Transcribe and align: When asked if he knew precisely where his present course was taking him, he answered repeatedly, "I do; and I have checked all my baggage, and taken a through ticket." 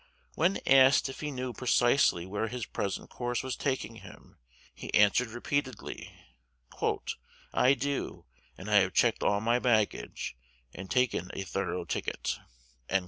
When 0.33 0.57
asked 0.65 1.09
if 1.09 1.19
he 1.19 1.29
knew 1.29 1.53
precisely 1.53 2.25
where 2.25 2.47
his 2.47 2.65
present 2.65 3.11
course 3.11 3.43
was 3.43 3.55
taking 3.55 3.97
him, 3.97 4.39
he 4.73 4.91
answered 4.95 5.27
repeatedly, 5.29 6.11
"I 7.53 7.75
do; 7.75 8.25
and 8.57 8.67
I 8.71 8.77
have 8.77 8.93
checked 8.95 9.21
all 9.21 9.41
my 9.41 9.59
baggage, 9.59 10.35
and 10.73 10.89
taken 10.89 11.29
a 11.35 11.43
through 11.43 11.85
ticket." 11.85 12.39